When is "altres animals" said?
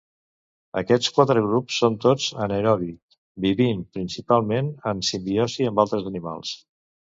5.89-6.61